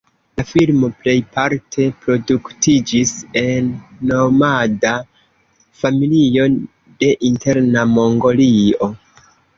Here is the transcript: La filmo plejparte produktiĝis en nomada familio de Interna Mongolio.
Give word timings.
La 0.39 0.43
filmo 0.51 0.87
plejparte 1.01 1.85
produktiĝis 2.05 3.11
en 3.41 3.69
nomada 4.13 4.95
familio 5.83 6.49
de 7.05 7.11
Interna 7.33 7.85
Mongolio. 7.97 8.95